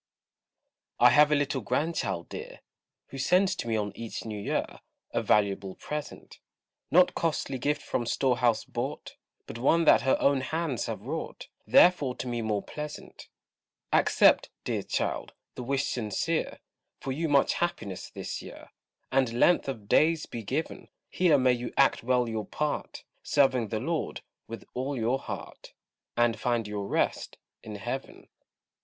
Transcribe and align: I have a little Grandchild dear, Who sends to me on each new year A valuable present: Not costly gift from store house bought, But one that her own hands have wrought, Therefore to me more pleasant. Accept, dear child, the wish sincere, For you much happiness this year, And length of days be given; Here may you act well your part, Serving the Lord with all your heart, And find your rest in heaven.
I 0.99 1.11
have 1.11 1.31
a 1.31 1.35
little 1.35 1.61
Grandchild 1.61 2.27
dear, 2.27 2.61
Who 3.09 3.19
sends 3.19 3.55
to 3.57 3.67
me 3.67 3.75
on 3.77 3.91
each 3.95 4.25
new 4.25 4.39
year 4.41 4.65
A 5.11 5.21
valuable 5.21 5.75
present: 5.75 6.39
Not 6.89 7.13
costly 7.13 7.59
gift 7.59 7.83
from 7.83 8.07
store 8.07 8.37
house 8.39 8.65
bought, 8.65 9.15
But 9.45 9.59
one 9.59 9.85
that 9.85 10.01
her 10.01 10.17
own 10.19 10.41
hands 10.41 10.87
have 10.87 11.01
wrought, 11.03 11.49
Therefore 11.67 12.15
to 12.15 12.27
me 12.27 12.41
more 12.41 12.63
pleasant. 12.63 13.27
Accept, 13.93 14.49
dear 14.63 14.81
child, 14.81 15.33
the 15.53 15.61
wish 15.61 15.85
sincere, 15.89 16.57
For 16.99 17.11
you 17.11 17.29
much 17.29 17.53
happiness 17.53 18.09
this 18.09 18.41
year, 18.41 18.71
And 19.11 19.31
length 19.39 19.69
of 19.69 19.87
days 19.87 20.25
be 20.25 20.41
given; 20.41 20.87
Here 21.11 21.37
may 21.37 21.53
you 21.53 21.71
act 21.77 22.01
well 22.01 22.27
your 22.27 22.47
part, 22.47 23.03
Serving 23.21 23.67
the 23.67 23.79
Lord 23.79 24.23
with 24.47 24.65
all 24.73 24.97
your 24.97 25.19
heart, 25.19 25.73
And 26.17 26.39
find 26.39 26.67
your 26.67 26.87
rest 26.87 27.37
in 27.61 27.75
heaven. 27.75 28.29